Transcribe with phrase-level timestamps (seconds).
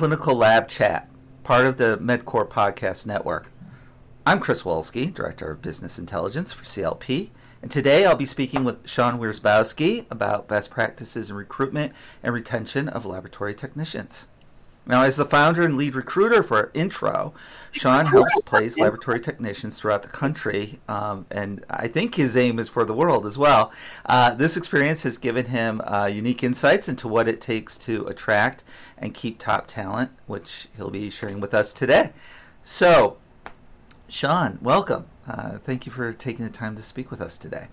[0.00, 1.10] Clinical Lab Chat,
[1.44, 3.48] part of the MedQor Podcast Network.
[4.24, 7.28] I'm Chris Wolski, Director of Business Intelligence for CLP,
[7.60, 11.92] and today I'll be speaking with Shawn Wierzbowski about best practices in recruitment
[12.22, 14.24] and retention of laboratory technicians.
[14.90, 17.32] Now, as the founder and lead recruiter for Intro,
[17.70, 22.68] Shawn helps place laboratory technicians throughout the country, um, and I think his aim is
[22.68, 23.70] for the world as well.
[24.04, 28.64] Uh, this experience has given him uh, unique insights into what it takes to attract
[28.98, 32.10] and keep top talent, which he'll be sharing with us today.
[32.64, 33.18] So,
[34.08, 35.06] Shawn, welcome.
[35.24, 37.68] Uh, thank you for taking the time to speak with us today.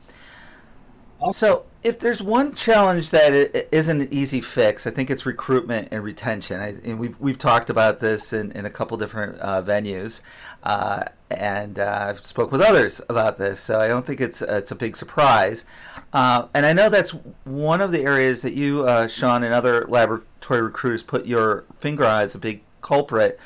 [1.31, 6.03] So, if there's one challenge that isn't an easy fix, I think it's recruitment and
[6.03, 6.59] retention.
[6.59, 10.21] I, and we've we've talked about this in, in a couple different uh, venues,
[10.63, 13.59] uh, and uh, I've spoke with others about this.
[13.59, 15.65] So I don't think it's it's a big surprise.
[16.13, 17.11] Uh, and I know that's
[17.45, 22.05] one of the areas that you, uh, Shawn, and other laboratory recruiters put your finger
[22.05, 23.39] on as a big culprit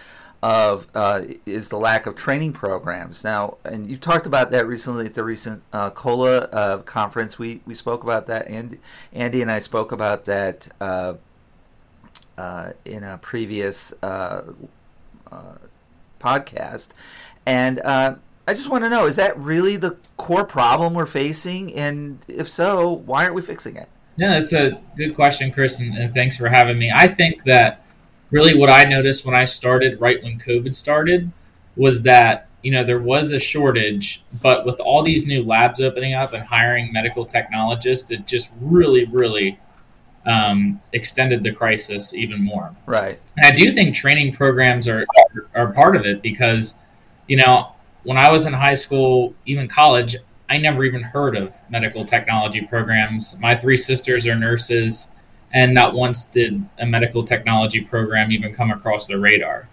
[0.43, 3.23] of uh, is the lack of training programs.
[3.23, 7.37] Now, and you've talked about that recently at the recent uh, COLA uh, conference.
[7.37, 8.79] We we spoke about that, and
[9.13, 11.15] Andy and I spoke about that uh,
[12.37, 14.43] uh, in a previous uh,
[16.19, 16.89] podcast.
[17.45, 18.17] And I
[18.49, 21.73] just want to know: is that really the core problem we're facing?
[21.75, 23.89] And if so, why aren't we fixing it?
[24.17, 26.91] Yeah, that's a good question, Chris, and, and thanks for having me.
[26.93, 27.85] I think that
[28.31, 31.31] really what I noticed when I started right when COVID started
[31.75, 36.13] was that you know there was a shortage, but with all these new labs opening
[36.13, 39.59] up and hiring medical technologists, it just really, really
[40.25, 42.75] um, extended the crisis even more.
[42.85, 43.19] Right.
[43.37, 45.05] And I do think training programs are
[45.55, 46.75] are part of it because
[47.27, 50.15] you know when I was in high school, even college,
[50.49, 53.37] I never even heard of medical technology programs.
[53.39, 55.11] My three sisters are nurses
[55.53, 59.67] and not once did a medical technology program even come across their radar.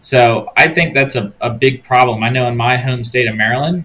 [0.00, 2.22] So I think that's a, a big problem.
[2.22, 3.84] I know in my home state of Maryland,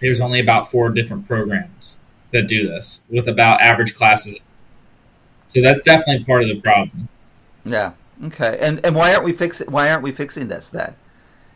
[0.00, 1.98] there's only about four different programs
[2.32, 4.38] that do this with about average classes.
[5.48, 7.08] So that's definitely part of the problem.
[7.64, 7.92] Yeah.
[8.24, 8.58] Okay.
[8.60, 10.94] And and why aren't we fixing why aren't we fixing this then?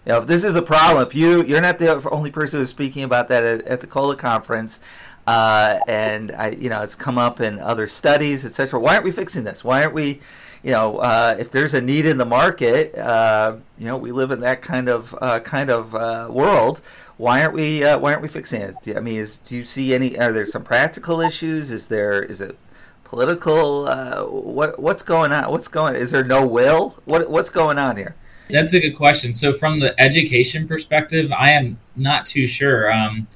[0.06, 2.70] You know, if this is the problem, if you you're not the only person who's
[2.70, 4.80] speaking about that at, at the COLA conference,
[5.26, 8.80] uh, and I, you know, it's come up in other studies, etc.
[8.80, 9.62] Why aren't we fixing this?
[9.62, 10.20] Why aren't we,
[10.62, 14.30] you know, uh, if there's a need in the market, uh, you know, we live
[14.30, 16.80] in that kind of uh, kind of uh, world.
[17.16, 17.84] Why aren't we?
[17.84, 18.76] Uh, why aren't we fixing it?
[18.96, 20.18] I mean, is, do you see any?
[20.18, 21.70] Are there some practical issues?
[21.70, 22.22] Is there?
[22.22, 22.58] Is it
[23.04, 23.84] political?
[24.26, 25.50] what what's going on?
[25.52, 25.94] What's going?
[25.94, 26.96] Is there no will?
[27.04, 28.16] What what's going on here?
[28.50, 29.32] That's a good question.
[29.32, 32.92] So, from the education perspective, I am not too sure.
[32.92, 33.26] Um,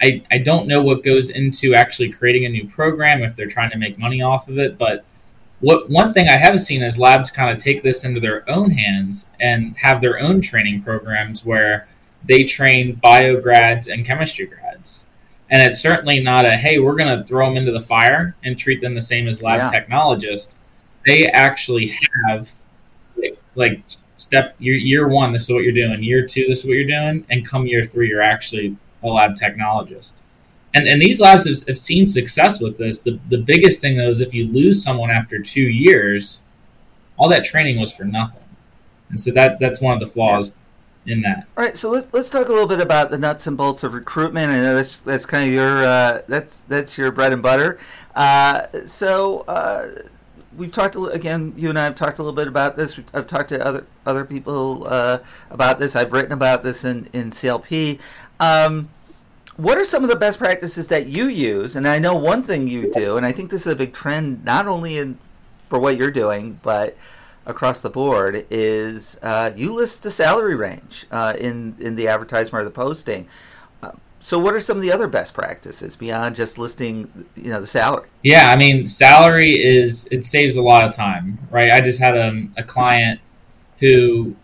[0.00, 3.70] I, I don't know what goes into actually creating a new program if they're trying
[3.70, 5.04] to make money off of it, but
[5.60, 8.70] what one thing I have seen is labs kind of take this into their own
[8.70, 11.88] hands and have their own training programs where
[12.24, 15.06] they train bio grads and chemistry grads.
[15.50, 18.56] And it's certainly not a hey, we're going to throw them into the fire and
[18.56, 19.70] treat them the same as lab yeah.
[19.70, 20.58] technologists.
[21.06, 22.52] They actually have
[23.16, 23.82] like, like
[24.16, 26.02] step year year one, this is what you're doing.
[26.02, 29.36] Year two, this is what you're doing, and come year three, you're actually a lab
[29.36, 30.22] technologist.
[30.74, 33.00] And, and these labs have, have seen success with this.
[33.00, 36.40] The, the biggest thing, though, is if you lose someone after two years,
[37.16, 38.42] all that training was for nothing.
[39.10, 40.52] And so that that's one of the flaws
[41.04, 41.14] yeah.
[41.14, 41.46] in that.
[41.56, 43.94] All right, so let's let's talk a little bit about the nuts and bolts of
[43.94, 44.52] recruitment.
[44.52, 47.78] I know that's that's kind of your uh, that's that's your bread and butter.
[48.14, 49.88] Uh, so uh,
[50.56, 51.54] we've talked again.
[51.56, 53.00] You and I have talked a little bit about this.
[53.14, 55.20] I've talked to other other people uh,
[55.50, 55.96] about this.
[55.96, 57.98] I've written about this in in CLP.
[58.40, 58.90] Um,
[59.58, 61.74] what are some of the best practices that you use?
[61.74, 64.44] And I know one thing you do, and I think this is a big trend,
[64.44, 65.18] not only in
[65.68, 66.96] for what you're doing, but
[67.44, 72.62] across the board, is uh, you list the salary range uh, in in the advertisement
[72.62, 73.26] or the posting.
[73.82, 73.90] Uh,
[74.20, 77.66] so, what are some of the other best practices beyond just listing, you know, the
[77.66, 78.08] salary?
[78.22, 81.72] Yeah, I mean, salary is it saves a lot of time, right?
[81.72, 83.20] I just had a, a client
[83.80, 84.36] who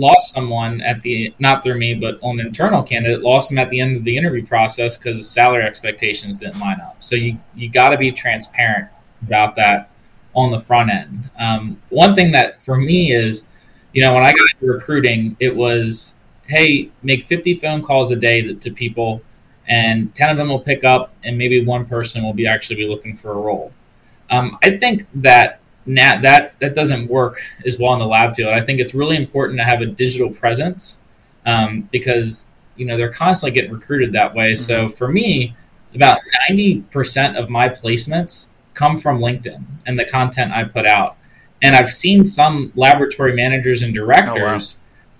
[0.00, 3.70] lost someone at the not through me, but on an internal candidate, lost them at
[3.70, 6.96] the end of the interview process because salary expectations didn't line up.
[7.00, 8.88] So you you got to be transparent
[9.22, 9.90] about that
[10.34, 11.30] on the front end.
[11.38, 13.46] Um, one thing that for me is,
[13.92, 16.14] you know, when I got into recruiting, it was,
[16.46, 19.22] hey, make 50 phone calls a day to, to people,
[19.66, 22.86] and 10 of them will pick up, and maybe one person will be actually be
[22.86, 23.72] looking for a role.
[24.30, 25.59] Um, I think that
[25.94, 28.52] now that that doesn't work as well in the lab field.
[28.52, 31.00] I think it's really important to have a digital presence
[31.46, 32.46] um, because
[32.76, 34.52] you know they're constantly getting recruited that way.
[34.52, 34.62] Mm-hmm.
[34.62, 35.54] So for me,
[35.94, 41.16] about ninety percent of my placements come from LinkedIn and the content I put out.
[41.62, 44.60] And I've seen some laboratory managers and directors oh, wow.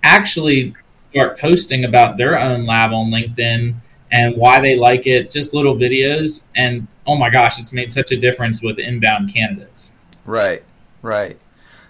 [0.01, 0.73] actually
[1.11, 3.75] start posting about their own lab on LinkedIn
[4.11, 6.45] and why they like it, just little videos.
[6.55, 9.93] And oh my gosh, it's made such a difference with inbound candidates.
[10.31, 10.63] Right,
[11.01, 11.37] right.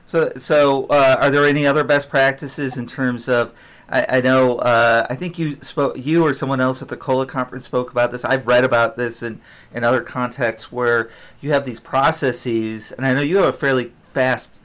[0.08, 3.54] So, so uh, are there any other best practices in terms of?
[3.88, 4.58] I, I know.
[4.58, 5.96] Uh, I think you spoke.
[5.96, 8.26] You or someone else at the COLA conference spoke about this.
[8.26, 9.42] I've read about this in
[9.72, 13.92] in other contexts where you have these processes, and I know you have a fairly
[14.06, 14.56] fast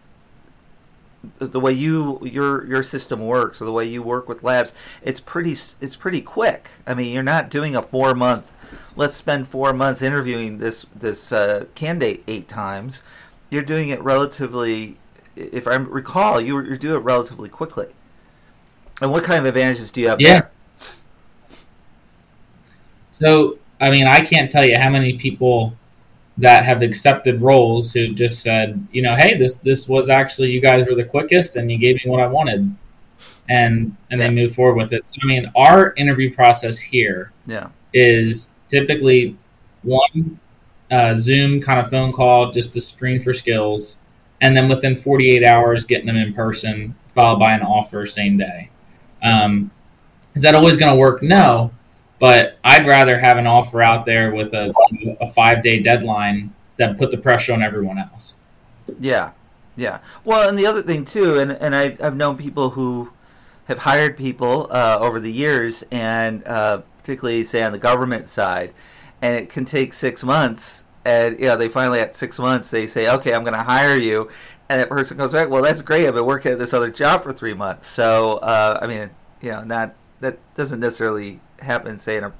[1.39, 5.19] the way you your your system works or the way you work with labs it's
[5.19, 8.53] pretty it's pretty quick i mean you're not doing a four month
[8.95, 13.03] let's spend four months interviewing this this uh, candidate eight times
[13.51, 14.97] you're doing it relatively
[15.35, 17.89] if i recall you you do it relatively quickly
[19.01, 20.51] and what kind of advantages do you have yeah there?
[23.13, 25.77] so i mean i can't tell you how many people
[26.39, 30.61] that have accepted roles who just said, you know, hey, this this was actually you
[30.61, 32.75] guys were the quickest and you gave me what I wanted,
[33.49, 34.29] and and yeah.
[34.29, 35.07] they move forward with it.
[35.07, 37.69] So I mean, our interview process here yeah.
[37.95, 39.37] is typically
[39.83, 40.39] one
[40.91, 43.99] uh, Zoom kind of phone call just to screen for skills,
[44.41, 48.71] and then within 48 hours getting them in person, followed by an offer same day.
[49.23, 49.71] Um,
[50.35, 51.23] is that always going to work?
[51.23, 51.73] No,
[52.19, 54.73] but I'd rather have an offer out there with a,
[55.21, 58.37] a five day deadline than put the pressure on everyone else.
[59.01, 59.33] Yeah,
[59.77, 60.01] yeah.
[60.25, 63.13] Well, and the other thing too, and and I, I've known people who
[63.67, 68.73] have hired people uh, over the years, and uh, particularly say on the government side,
[69.27, 70.85] and it can take six months.
[71.05, 73.97] And you know, they finally at six months they say, "Okay, I'm going to hire
[73.97, 74.29] you,"
[74.69, 75.51] and that person goes back.
[75.51, 76.07] Well, that's great.
[76.07, 79.51] I've been working at this other job for three months, so uh, I mean, you
[79.51, 82.33] know, not that doesn't necessarily happen, say, in a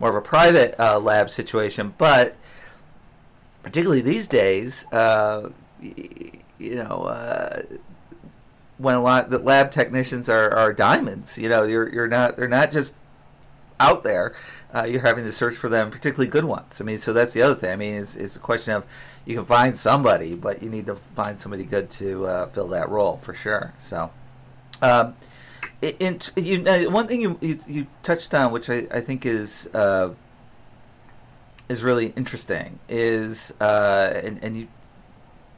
[0.00, 2.36] more of a private uh, lab situation, but
[3.62, 5.50] particularly these days, uh,
[5.80, 7.62] you know, uh,
[8.78, 12.48] when a lot the lab technicians are, are diamonds, you know, you're you're not they're
[12.48, 12.96] not just
[13.78, 14.34] out there.
[14.74, 16.80] Uh, you're having to search for them, particularly good ones.
[16.80, 17.70] I mean, so that's the other thing.
[17.70, 18.86] I mean, it's, it's a question of
[19.26, 22.88] you can find somebody, but you need to find somebody good to uh, fill that
[22.88, 23.74] role for sure.
[23.78, 24.10] So.
[24.80, 25.14] Um,
[25.82, 30.10] you, uh, one thing you, you, you touched on, which I, I think is uh,
[31.68, 34.68] is really interesting, is uh, and, and you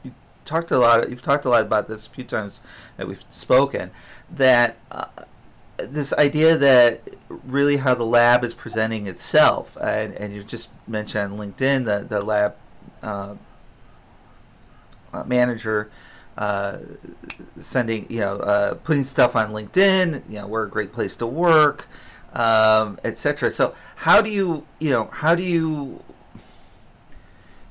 [0.03, 0.13] you
[0.45, 1.09] talked a lot.
[1.09, 2.61] You've talked a lot about this a few times
[2.97, 3.91] that we've spoken.
[4.31, 5.05] That uh,
[5.77, 11.33] this idea that really how the lab is presenting itself, and, and you just mentioned
[11.33, 12.55] LinkedIn, the the lab
[13.03, 13.35] uh,
[15.13, 15.89] uh, manager
[16.37, 16.77] uh,
[17.57, 20.23] sending, you know, uh, putting stuff on LinkedIn.
[20.29, 21.87] You know, we're a great place to work,
[22.33, 23.51] um, etc.
[23.51, 26.03] So, how do you, you know, how do you,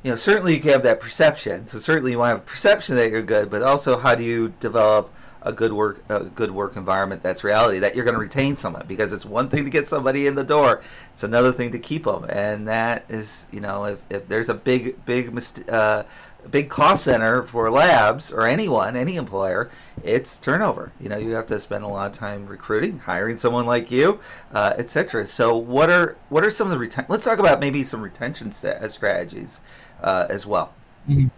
[0.02, 1.66] you know, certainly you can have that perception.
[1.66, 4.22] So certainly you want to have a perception that you're good, but also how do
[4.22, 5.12] you develop
[5.44, 8.84] a good work a good work environment that's reality that you're going to retain someone
[8.88, 10.82] because it's one thing to get somebody in the door
[11.12, 14.54] it's another thing to keep them and that is you know if, if there's a
[14.54, 15.38] big big
[15.68, 16.02] uh,
[16.50, 19.70] big cost center for labs or anyone any employer
[20.02, 20.92] it's turnover.
[21.00, 24.20] You know you have to spend a lot of time recruiting hiring someone like you
[24.52, 27.84] uh, etc so what are what are some of the retention let's talk about maybe
[27.84, 29.60] some retention st- strategies
[30.02, 30.74] uh, as well.
[31.08, 31.28] Mm-hmm.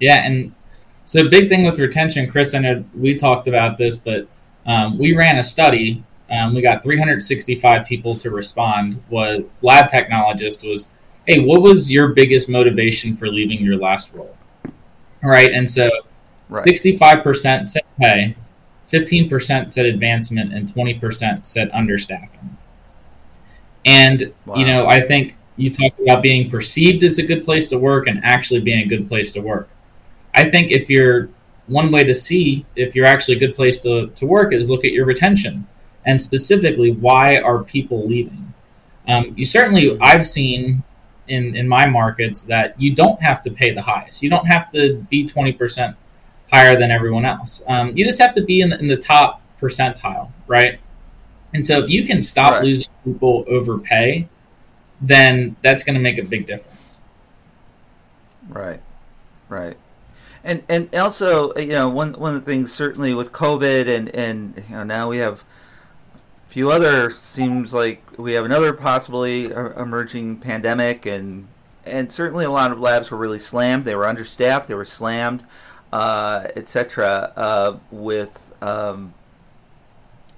[0.00, 0.54] yeah and
[1.06, 4.26] so, big thing with retention, Chris, and I know we talked about this, but
[4.66, 6.02] um, we ran a study.
[6.28, 9.00] Um, we got 365 people to respond.
[9.08, 10.90] What lab technologist was,
[11.24, 14.36] hey, what was your biggest motivation for leaving your last role?
[15.22, 15.52] All right.
[15.52, 15.88] And so,
[16.48, 16.66] right.
[16.66, 18.36] 65% said pay,
[18.92, 22.56] 15% said advancement, and 20% said understaffing.
[23.84, 24.56] And, wow.
[24.56, 28.08] you know, I think you talk about being perceived as a good place to work
[28.08, 29.68] and actually being a good place to work.
[30.36, 31.30] I think if you're
[31.66, 34.84] one way to see if you're actually a good place to, to work is look
[34.84, 35.66] at your retention
[36.04, 38.54] and specifically why are people leaving.
[39.08, 40.84] Um, you certainly I've seen
[41.28, 44.22] in in my markets that you don't have to pay the highest.
[44.22, 45.96] You don't have to be twenty percent
[46.52, 47.62] higher than everyone else.
[47.66, 50.78] Um, you just have to be in the, in the top percentile, right?
[51.54, 52.64] And so if you can stop right.
[52.64, 54.28] losing people over pay,
[55.00, 57.00] then that's going to make a big difference.
[58.48, 58.80] Right.
[59.48, 59.76] Right
[60.46, 64.62] and and also you know one one of the things certainly with COVID and and
[64.68, 65.44] you know now we have
[66.46, 71.48] a few other seems like we have another possibly emerging pandemic and
[71.84, 73.84] and certainly a lot of labs were really slammed.
[73.84, 74.68] They were understaffed.
[74.68, 75.44] They were slammed,
[75.92, 77.32] uh, etc.
[77.36, 79.14] Uh, with um,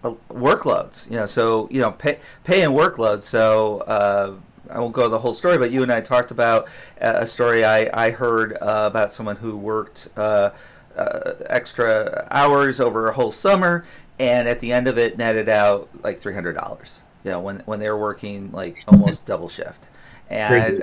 [0.04, 1.10] uh, workloads.
[1.10, 3.22] You know, so you know pay pay and workload.
[3.22, 4.34] So uh,
[4.70, 7.90] I won't go the whole story, but you and I talked about a story I
[7.92, 10.50] I heard uh, about someone who worked uh,
[10.96, 13.84] uh, extra hours over a whole summer,
[14.18, 17.00] and at the end of it netted out like three hundred dollars.
[17.24, 19.88] You know, when when they were working like almost double shift,
[20.28, 20.82] and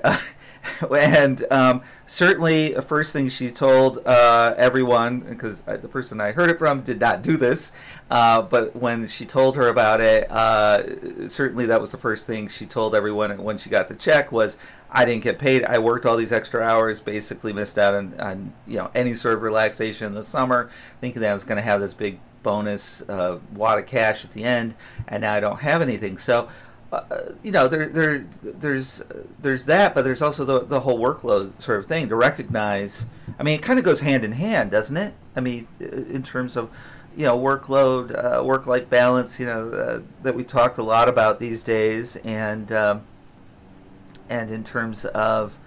[0.92, 6.50] and um, certainly the first thing she told uh, everyone because the person I heard
[6.50, 7.72] it from did not do this,
[8.10, 12.48] uh, but when she told her about it, uh, certainly that was the first thing
[12.48, 14.58] she told everyone when she got the check was
[14.92, 15.64] I didn't get paid.
[15.66, 19.36] I worked all these extra hours, basically missed out on, on you know any sort
[19.36, 20.70] of relaxation in the summer,
[21.02, 24.32] thinking that I was going to have this big bonus uh, wad of cash at
[24.32, 24.76] the end,
[25.08, 26.18] and now I don't have anything.
[26.18, 26.48] So
[27.10, 29.04] uh, you know, there, there, there's,
[29.40, 33.06] there's that, but there's also the, the whole workload sort of thing to recognize.
[33.40, 35.14] I mean, it kind of goes hand in hand, doesn't it?
[35.36, 36.70] I mean, in terms of,
[37.16, 39.40] you know, workload, uh, work-life balance.
[39.40, 43.04] You know, uh, that we talked a lot about these days, and um,
[44.30, 45.58] and in terms of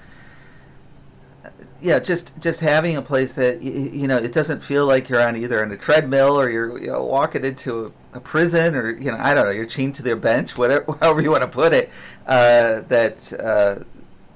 [1.81, 5.37] yeah, just just having a place that you, know it doesn't feel like you're on
[5.37, 9.11] either on a treadmill or you're you know, walking into a, a, prison or you
[9.11, 11.73] know I don't know you're chained to their bench, whatever however you want to put
[11.73, 11.91] it.
[12.27, 13.85] Uh, that uh,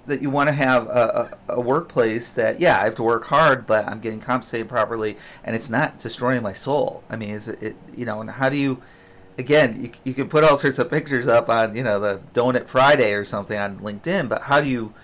[0.06, 3.24] that you want to have a, a, a, workplace that yeah I have to work
[3.26, 7.02] hard, but I'm getting compensated properly, and it's not destroying my soul.
[7.10, 8.20] I mean, is it, it you know?
[8.20, 8.82] And how do you?
[9.38, 12.68] Again, you, you can put all sorts of pictures up on you know the Donut
[12.68, 14.94] Friday or something on LinkedIn, but how do you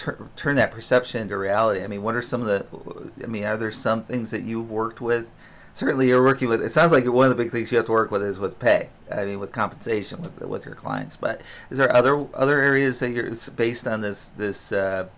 [0.00, 1.82] tur- turn that perception into reality?
[1.82, 3.22] I mean, what are some of the?
[3.22, 5.30] I mean, are there some things that you've worked with?
[5.74, 6.62] Certainly, you're working with.
[6.62, 8.58] It sounds like one of the big things you have to work with is with
[8.58, 8.88] pay.
[9.10, 11.16] I mean, with compensation with with your clients.
[11.16, 15.08] But is there other other areas that you're based on this this uh,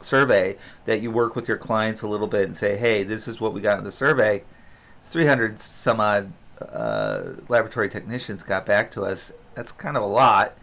[0.00, 3.40] survey that you work with your clients a little bit and say, hey, this is
[3.40, 4.42] what we got in the survey.
[4.98, 9.32] It's 300 some odd uh, laboratory technicians got back to us.
[9.54, 10.56] That's kind of a lot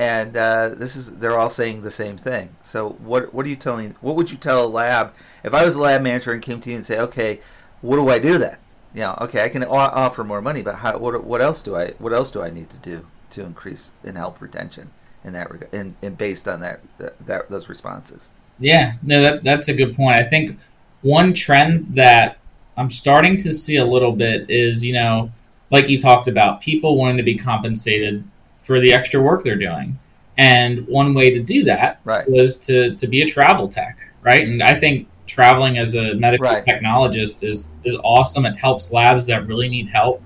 [0.00, 2.56] and uh, this is they're all saying the same thing.
[2.64, 3.96] So what what are you telling?
[4.00, 5.12] What would you tell a lab
[5.44, 7.40] if I was a lab manager and came to you and say, okay,
[7.82, 8.56] what do I do then?
[8.94, 11.90] You know, okay, I can offer more money, but how, what what else do I
[11.98, 14.90] what else do I need to do to increase and help retention
[15.22, 18.30] in that regard, and, and based on that, that, that those responses?
[18.58, 20.16] Yeah, no, that that's a good point.
[20.16, 20.58] I think
[21.02, 22.38] one trend that
[22.78, 25.30] I'm starting to see a little bit is you know,
[25.70, 28.24] like you talked about, people wanting to be compensated
[28.60, 29.98] for the extra work they're doing.
[30.38, 32.28] And one way to do that right.
[32.28, 34.42] was to, to be a travel tech, right?
[34.42, 36.64] And I think traveling as a medical right.
[36.64, 38.46] technologist is, is awesome.
[38.46, 40.22] It helps labs that really need help.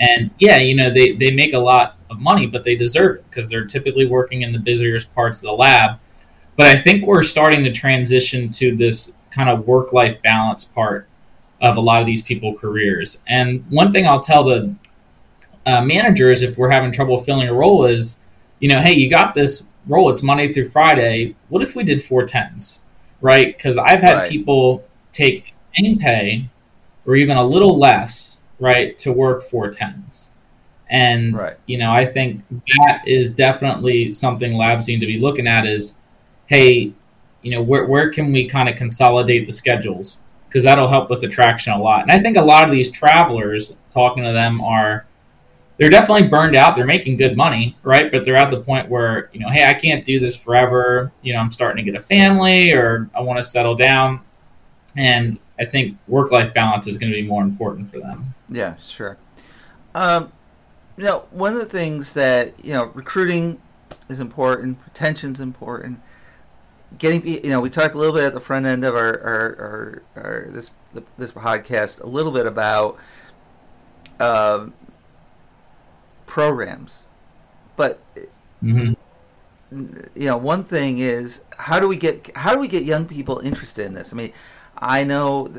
[0.00, 3.30] And yeah, you know, they, they make a lot of money, but they deserve it
[3.30, 5.98] because they're typically working in the busiest parts of the lab.
[6.56, 11.08] But I think we're starting to transition to this kind of work life balance part
[11.60, 13.22] of a lot of these people careers.
[13.26, 14.74] And one thing I'll tell the
[15.66, 18.18] uh, managers, if we're having trouble filling a role, is
[18.60, 20.10] you know, hey, you got this role.
[20.10, 21.34] It's Monday through Friday.
[21.48, 22.80] What if we did four tens,
[23.20, 23.56] right?
[23.56, 24.30] Because I've had right.
[24.30, 26.48] people take the same pay
[27.04, 30.30] or even a little less, right, to work four tens.
[30.88, 31.56] And right.
[31.66, 32.42] you know, I think
[32.78, 35.66] that is definitely something labs need to be looking at.
[35.66, 35.96] Is
[36.46, 36.92] hey,
[37.42, 40.18] you know, where where can we kind of consolidate the schedules?
[40.48, 42.02] Because that'll help with attraction a lot.
[42.02, 45.06] And I think a lot of these travelers, talking to them, are
[45.78, 46.74] they're definitely burned out.
[46.74, 48.10] They're making good money, right?
[48.10, 51.12] But they're at the point where, you know, hey, I can't do this forever.
[51.22, 54.20] You know, I'm starting to get a family or I want to settle down.
[54.96, 58.34] And I think work life balance is going to be more important for them.
[58.48, 59.18] Yeah, sure.
[59.94, 60.32] Um,
[60.96, 63.60] you know, one of the things that, you know, recruiting
[64.08, 66.00] is important, retention is important.
[66.98, 70.02] Getting, you know, we talked a little bit at the front end of our, our,
[70.16, 70.70] our, our this
[71.18, 72.96] this podcast a little bit about
[74.20, 74.72] um,
[76.36, 77.06] programs.
[77.76, 77.98] But
[78.62, 78.92] mm-hmm.
[80.14, 83.38] you know, one thing is how do we get how do we get young people
[83.38, 84.12] interested in this?
[84.12, 84.32] I mean,
[84.76, 85.50] I know,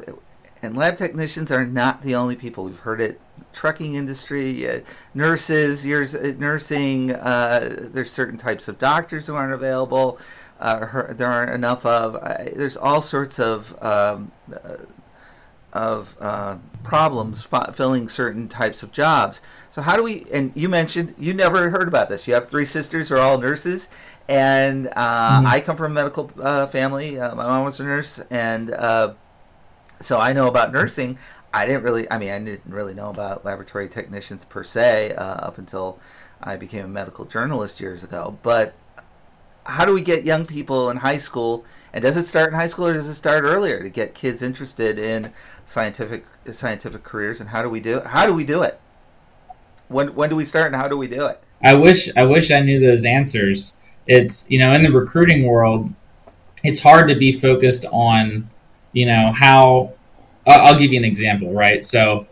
[0.61, 2.63] and lab technicians are not the only people.
[2.63, 3.19] We've heard it.
[3.53, 4.81] Trucking industry, uh,
[5.15, 7.11] nurses, years uh, nursing.
[7.11, 10.19] Uh, there's certain types of doctors who aren't available.
[10.59, 12.21] Uh, her, there aren't enough of.
[12.55, 14.75] there's all sorts of um, uh,
[15.77, 19.41] of uh, problems f- filling certain types of jobs.
[19.71, 20.25] So how do we?
[20.33, 22.27] And you mentioned you never heard about this.
[22.27, 23.89] You have three sisters who are all nurses,
[24.27, 25.47] and uh, mm-hmm.
[25.47, 27.19] I come from a medical uh, family.
[27.19, 29.13] Uh, my mom was a nurse, and uh,
[30.01, 31.19] so I know about nursing.
[31.53, 32.09] I didn't really.
[32.09, 35.99] I mean, I didn't really know about laboratory technicians per se uh, up until
[36.41, 38.37] I became a medical journalist years ago.
[38.41, 38.73] But
[39.65, 41.65] how do we get young people in high school?
[41.97, 44.43] And does it start in high school or does it start earlier to get kids
[44.43, 45.31] interested in
[45.65, 47.41] scientific scientific careers?
[47.41, 48.05] And how do we do it?
[48.05, 48.79] How do we do it?
[49.87, 51.41] When when do we start and how do we do it?
[51.63, 53.77] I wish I wish I knew those answers.
[54.05, 55.91] it's you know in the recruiting world,
[56.63, 58.47] it's hard to be focused on
[58.91, 59.93] you know how.
[60.45, 61.83] I'll give you an example, right?
[61.83, 62.27] So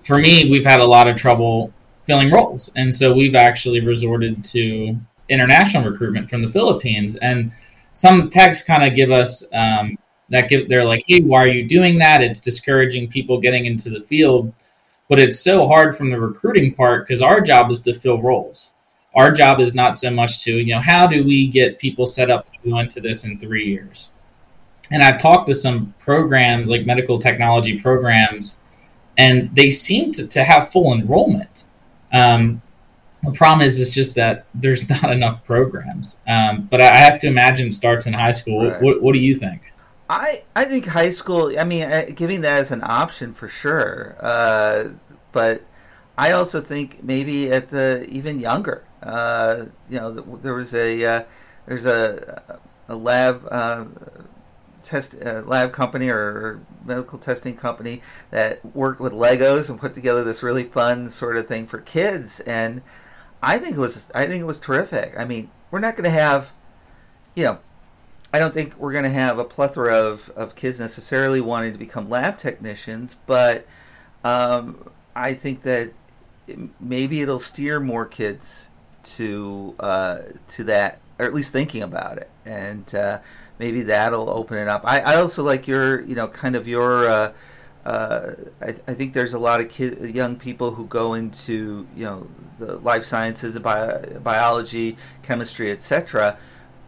[0.00, 1.72] for me, we've had a lot of trouble
[2.04, 4.94] filling roles, and so we've actually resorted to
[5.30, 7.16] international recruitment from the Philippines.
[7.16, 7.50] And
[7.94, 9.96] some texts kind of give us um,
[10.28, 12.22] that give they're like, hey, why are you doing that?
[12.22, 14.52] It's discouraging people getting into the field.
[15.08, 18.72] But it's so hard from the recruiting part because our job is to fill roles.
[19.14, 22.30] Our job is not so much to, you know, how do we get people set
[22.30, 24.12] up to go into this in three years?
[24.90, 28.58] And I've talked to some programs, like medical technology programs,
[29.16, 31.64] and they seem to, to have full enrollment.
[32.12, 32.60] Um,
[33.24, 36.18] the problem is, it's just that there's not enough programs.
[36.26, 38.70] Um, but I have to imagine it starts in high school.
[38.70, 38.82] Right.
[38.82, 39.62] What, what do you think?
[40.08, 41.58] I I think high school.
[41.58, 44.16] I mean, giving that as an option for sure.
[44.20, 44.90] Uh,
[45.32, 45.62] but
[46.16, 48.84] I also think maybe at the even younger.
[49.02, 51.22] Uh, you know, there was a uh,
[51.66, 53.86] there's a a lab uh,
[54.82, 60.22] test uh, lab company or medical testing company that worked with Legos and put together
[60.22, 62.82] this really fun sort of thing for kids, and
[63.44, 65.14] I think it was I think it was terrific.
[65.16, 66.52] I mean, we're not going to have,
[67.34, 67.58] you know,
[68.32, 71.78] I don't think we're going to have a plethora of, of kids necessarily wanting to
[71.78, 73.66] become lab technicians, but
[74.24, 75.92] um, I think that
[76.80, 78.70] maybe it'll steer more kids
[79.04, 83.20] to uh, to that, or at least thinking about it, and uh,
[83.58, 84.82] maybe that'll open it up.
[84.84, 87.08] I, I also like your, you know, kind of your.
[87.08, 87.32] Uh,
[87.84, 92.04] uh I, I think there's a lot of kid, young people who go into, you
[92.04, 92.26] know,
[92.58, 96.38] the life sciences, bio, biology, chemistry, etc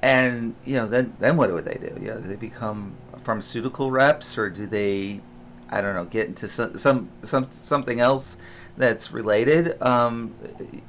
[0.02, 1.98] and you know, then then what do they do?
[2.00, 5.20] You know, do they become pharmaceutical reps, or do they,
[5.70, 8.36] I don't know, get into some some, some something else
[8.76, 9.80] that's related?
[9.82, 10.34] Um,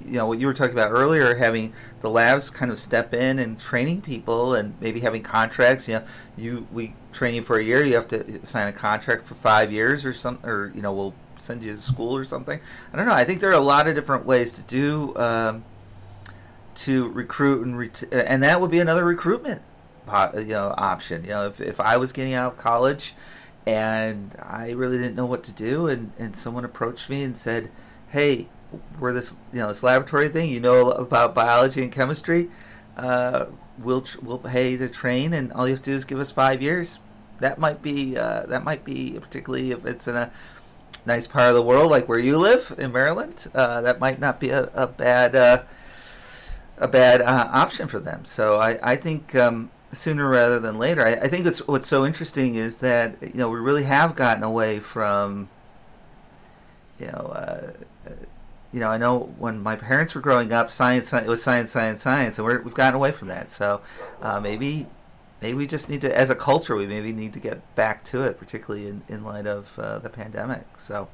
[0.04, 3.40] you know, what you were talking about earlier, having the labs kind of step in
[3.40, 5.88] and training people, and maybe having contracts.
[5.88, 6.04] You know,
[6.38, 9.72] you we train you for a year, you have to sign a contract for five
[9.72, 12.60] years or some, or you know, we'll send you to school or something.
[12.94, 13.14] I don't know.
[13.14, 15.16] I think there are a lot of different ways to do.
[15.18, 15.64] Um,
[16.78, 19.64] to recruit and ret- and that would be another recruitment
[20.36, 23.16] you know option you know if, if i was getting out of college
[23.68, 27.70] and i really didn't know what to do and, and someone approached me and said
[28.10, 28.48] hey
[29.00, 32.50] we're this you know this laboratory thing you know about biology and chemistry
[32.96, 33.46] uh,
[33.78, 36.62] we'll we'll pay to train and all you have to do is give us five
[36.62, 37.00] years
[37.40, 40.32] that might be uh, that might be particularly if it's in a
[41.06, 44.40] nice part of the world like where you live in maryland uh, that might not
[44.40, 45.62] be a, a bad uh,
[46.78, 48.26] a bad uh, option for them.
[48.26, 51.06] So I, I think um, sooner rather than later.
[51.06, 54.44] I, I think it's, what's so interesting is that you know we really have gotten
[54.44, 55.50] away from
[57.00, 57.72] you know uh,
[58.72, 62.02] you know I know when my parents were growing up, science it was science, science,
[62.02, 63.50] science, and we have gotten away from that.
[63.52, 63.82] So
[64.22, 64.88] uh, maybe.
[65.40, 68.24] Maybe we just need to, as a culture, we maybe need to get back to
[68.24, 70.66] it, particularly in, in light of uh, the pandemic.
[70.78, 71.10] So,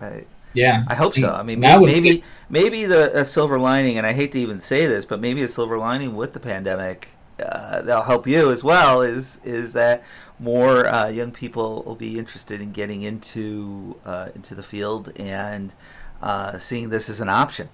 [0.00, 1.34] I, yeah, I hope so.
[1.34, 5.04] I mean, maybe maybe, maybe the silver lining, and I hate to even say this,
[5.04, 9.40] but maybe a silver lining with the pandemic uh, that'll help you as well is
[9.44, 10.02] is that
[10.38, 15.74] more uh, young people will be interested in getting into uh, into the field and
[16.22, 17.68] uh, seeing this as an option.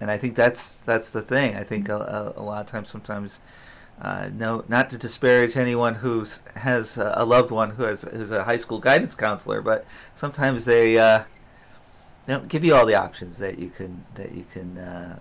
[0.00, 1.56] And I think that's that's the thing.
[1.56, 3.40] I think a, a, lot of times, sometimes.
[3.98, 6.26] Uh, no, not to disparage anyone who
[6.56, 10.98] has a loved one who has who's a high school guidance counselor, but sometimes they
[10.98, 11.24] uh,
[12.26, 15.18] they don't give you all the options that you can that you can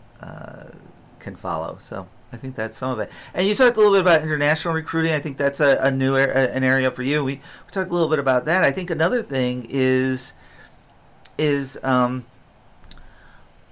[1.20, 1.78] can follow.
[1.80, 3.12] So I think that's some of it.
[3.34, 5.14] And you talked a little bit about international recruiting.
[5.14, 7.24] I think that's a, a new er- an area for you.
[7.24, 8.64] We, we talked a little bit about that.
[8.64, 10.34] I think another thing is
[11.38, 12.26] is um,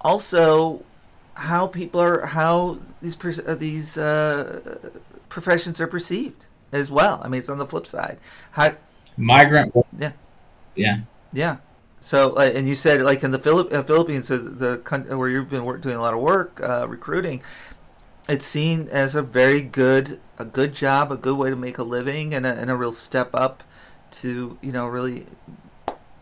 [0.01, 0.83] also
[1.35, 4.77] how people are how these uh, these uh,
[5.29, 7.21] professions are perceived as well.
[7.23, 8.17] I mean, it's on the flip side.
[8.51, 8.75] How
[9.17, 9.73] migrant.
[9.99, 10.13] Yeah.
[10.75, 10.99] Yeah.
[11.31, 11.57] Yeah.
[11.99, 15.49] So, uh, and you said like in the Philipp- uh, Philippines, uh, the where you've
[15.49, 17.41] been work, doing a lot of work uh, recruiting,
[18.27, 21.83] it's seen as a very good a good job, a good way to make a
[21.83, 23.63] living, and a, and a real step up
[24.11, 25.25] to you know really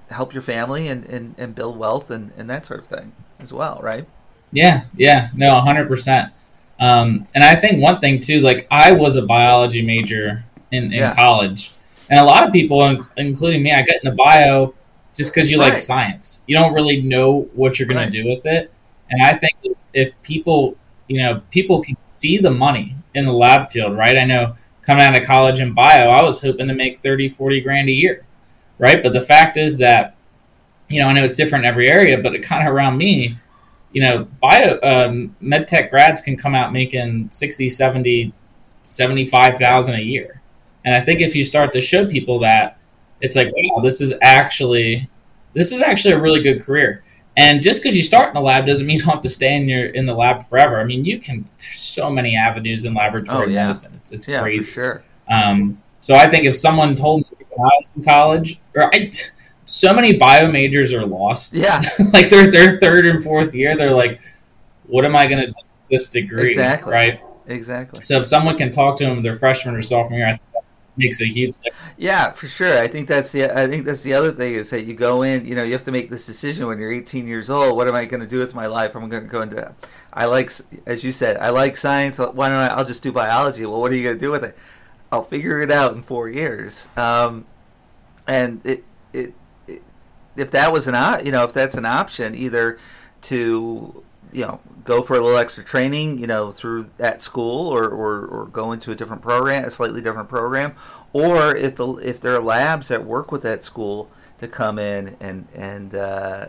[0.10, 3.54] help your family and, and, and build wealth and, and that sort of thing as
[3.54, 4.06] well, right?
[4.52, 6.34] Yeah, yeah, no, hundred um, percent.
[6.80, 11.16] And I think one thing too, like I was a biology major in, in yeah.
[11.16, 11.72] college,
[12.10, 12.86] and a lot of people,
[13.16, 14.74] including me, I got into bio
[15.16, 15.74] just because you right.
[15.74, 16.44] like science.
[16.48, 18.12] You don't really know what you're going right.
[18.12, 18.72] to do with it.
[19.10, 19.56] And I think
[19.94, 20.76] if people,
[21.12, 24.16] you know, people can see the money in the lab field, right?
[24.16, 27.60] I know coming out of college in bio, I was hoping to make 30, 40
[27.60, 28.26] grand a year,
[28.80, 29.04] right?
[29.04, 30.16] But the fact is that,
[30.88, 33.38] you know, I know it's different in every area, but it kind of around me,
[33.92, 38.32] you know, bio um, medtech grads can come out making 60, 70,
[38.84, 40.42] 75,000 a year.
[40.86, 42.78] And I think if you start to show people that,
[43.20, 45.10] it's like, wow, this is actually
[45.54, 47.04] this is actually a really good career.
[47.38, 49.56] And just because you start in the lab doesn't mean you don't have to stay
[49.56, 50.80] in your in the lab forever.
[50.80, 51.48] I mean, you can.
[51.60, 53.64] There's so many avenues in laboratory Oh, yeah.
[53.68, 53.94] medicine.
[54.02, 54.62] It's, it's yeah, crazy.
[54.66, 55.04] for sure.
[55.30, 59.12] Um, so I think if someone told me when I was in college, or I,
[59.66, 61.54] so many bio majors are lost.
[61.54, 61.82] Yeah,
[62.14, 64.20] like they're their third and fourth year, they're like,
[64.88, 66.92] "What am I going to do with this degree?" Exactly.
[66.92, 67.22] Right.
[67.48, 68.04] exactly.
[68.04, 70.51] So if someone can talk to them their freshman or sophomore year, I think that
[70.98, 71.94] makes a huge difference.
[71.98, 72.78] Yeah, for sure.
[72.80, 75.46] I think that's the I think that's the other thing is that you go in,
[75.46, 77.76] you know, you have to make this decision when you're 18 years old.
[77.76, 78.96] What am I going to do with my life?
[78.96, 79.74] I'm going to go into
[80.14, 80.52] I like
[80.86, 82.20] as you said, I like science.
[82.20, 83.66] Why don't I I'll just do biology.
[83.66, 84.58] Well, what are you going to do with it?
[85.12, 86.88] I'll figure it out in 4 years.
[86.96, 87.46] Um,
[88.28, 89.34] and it, it
[89.68, 89.84] it
[90.36, 92.78] if that was an you know, if that's an option either
[93.24, 97.88] to you know go for a little extra training you know through that school or,
[97.88, 100.76] or, or go into a different program a slightly different program.
[101.14, 105.18] Or if the if there are labs that work with that school to come in
[105.20, 106.48] and and uh,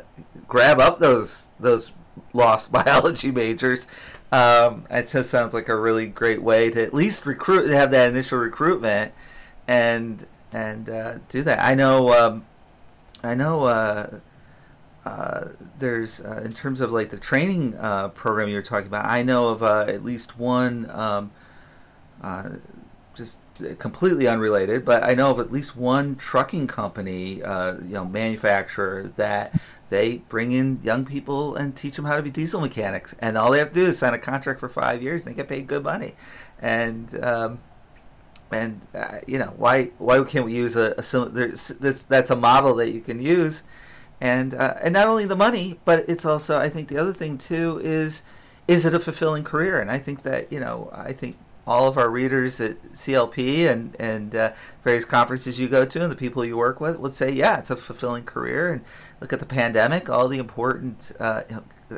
[0.49, 1.93] grab up those those
[2.33, 3.87] lost biology majors
[4.33, 8.09] um, it just sounds like a really great way to at least recruit have that
[8.09, 9.13] initial recruitment
[9.69, 11.63] and and uh, do that.
[11.63, 12.47] I know um,
[13.23, 14.21] I know uh,
[15.05, 19.07] uh, there's uh, in terms of like the training uh, program you were talking about.
[19.07, 21.33] I know of uh, at least one, um,
[22.23, 22.51] uh,
[23.15, 23.39] just
[23.79, 29.13] completely unrelated, but I know of at least one trucking company, uh, you know, manufacturer
[29.17, 29.61] that
[29.91, 33.51] they bring in young people and teach them how to be diesel mechanics, and all
[33.51, 35.67] they have to do is sign a contract for five years, and they get paid
[35.67, 36.15] good money,
[36.61, 37.23] and.
[37.25, 37.61] Um,
[38.51, 38.83] and
[39.27, 42.75] you know why why can't we use a, a sim- there's, this that's a model
[42.75, 43.63] that you can use
[44.23, 47.37] and uh, and not only the money, but it's also I think the other thing
[47.37, 48.23] too is
[48.69, 49.81] is it a fulfilling career?
[49.81, 53.97] And I think that you know I think all of our readers at CLP and
[53.99, 54.53] and uh,
[54.85, 57.71] various conferences you go to and the people you work with would say yeah it's
[57.71, 58.73] a fulfilling career.
[58.73, 58.85] And
[59.21, 61.11] look at the pandemic, all the important.
[61.19, 61.43] Uh,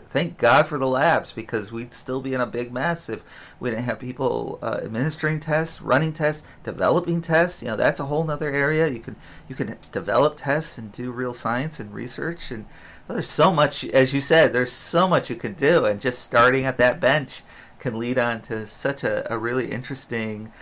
[0.01, 3.23] thank God for the labs because we'd still be in a big mess if
[3.59, 7.63] we didn't have people uh, administering tests, running tests, developing tests.
[7.63, 8.89] You know, that's a whole other area.
[8.89, 9.17] You can
[9.49, 12.67] you can develop tests and do real science and research and
[13.07, 14.53] well, there's so much as you said.
[14.53, 17.43] There's so much you can do, and just starting at that bench
[17.79, 20.53] can lead on to such a, a really interesting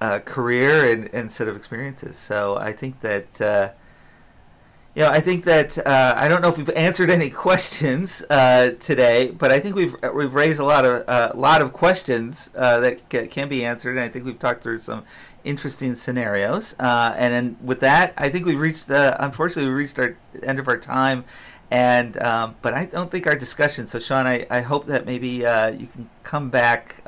[0.00, 2.16] uh, career and, and set of experiences.
[2.18, 3.40] So I think that.
[3.40, 3.70] Uh,
[5.02, 9.30] know, I think that uh, I don't know if we've answered any questions uh, today,
[9.30, 12.80] but I think we've we've raised a lot of a uh, lot of questions uh,
[12.80, 15.04] that ca- can be answered, and I think we've talked through some
[15.44, 16.74] interesting scenarios.
[16.78, 20.58] Uh, and then with that, I think we've reached the unfortunately we reached our end
[20.58, 21.24] of our time,
[21.70, 23.86] and um, but I don't think our discussion.
[23.86, 27.02] So Shawn, I, I hope that maybe uh, you can come back.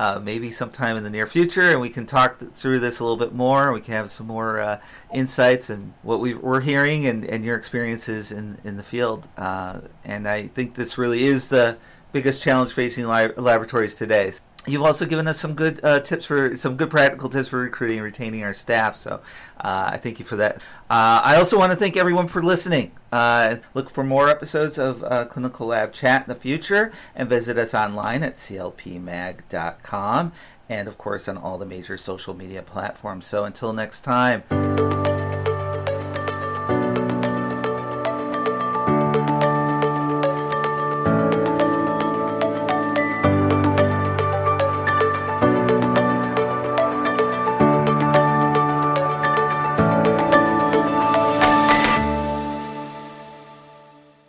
[0.00, 3.04] Uh, maybe sometime in the near future, and we can talk th- through this a
[3.04, 3.70] little bit more.
[3.70, 4.80] We can have some more uh,
[5.12, 9.28] insights and what we are hearing and, and your experiences in, in the field.
[9.36, 11.76] Uh, and I think this really is the
[12.12, 14.32] biggest challenge facing li- laboratories today.
[14.66, 17.96] You've also given us some good uh, tips for some good practical tips for recruiting
[17.98, 18.96] and retaining our staff.
[18.96, 19.22] So
[19.58, 20.56] uh, I thank you for that.
[20.90, 22.92] Uh, I also want to thank everyone for listening.
[23.10, 27.56] Uh, look for more episodes of uh, Clinical Lab Chat in the future and visit
[27.56, 30.32] us online at clpmag.com
[30.68, 33.26] and, of course, on all the major social media platforms.
[33.26, 34.42] So until next time.